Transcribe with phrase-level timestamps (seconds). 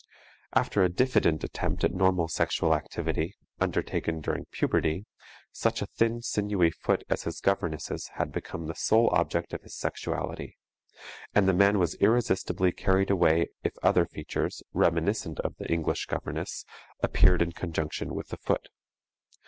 [0.53, 5.05] After a diffident attempt at normal sexual activity, undertaken during puberty,
[5.51, 9.77] such a thin sinewy foot as his governess' had become the sole object of his
[9.77, 10.57] sexuality;
[11.35, 16.65] and the man was irresistibly carried away if other features, reminiscent of the English governess,
[17.03, 18.69] appeared in conjunction with the foot.